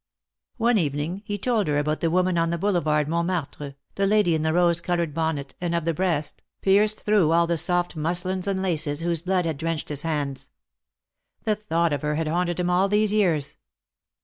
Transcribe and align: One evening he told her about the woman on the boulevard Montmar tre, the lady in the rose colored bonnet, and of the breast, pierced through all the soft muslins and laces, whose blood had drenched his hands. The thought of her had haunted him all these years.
One 0.57 0.79
evening 0.79 1.21
he 1.25 1.37
told 1.37 1.67
her 1.67 1.77
about 1.77 1.99
the 1.99 2.09
woman 2.09 2.35
on 2.35 2.49
the 2.49 2.57
boulevard 2.57 3.07
Montmar 3.07 3.49
tre, 3.51 3.75
the 3.93 4.07
lady 4.07 4.33
in 4.33 4.41
the 4.41 4.51
rose 4.51 4.81
colored 4.81 5.13
bonnet, 5.13 5.53
and 5.61 5.75
of 5.75 5.85
the 5.85 5.93
breast, 5.93 6.41
pierced 6.63 7.01
through 7.01 7.31
all 7.31 7.45
the 7.45 7.55
soft 7.55 7.95
muslins 7.95 8.47
and 8.47 8.63
laces, 8.63 9.01
whose 9.01 9.21
blood 9.21 9.45
had 9.45 9.57
drenched 9.57 9.89
his 9.89 10.01
hands. 10.01 10.49
The 11.43 11.53
thought 11.53 11.93
of 11.93 12.01
her 12.01 12.15
had 12.15 12.27
haunted 12.27 12.59
him 12.59 12.71
all 12.71 12.89
these 12.89 13.13
years. 13.13 13.57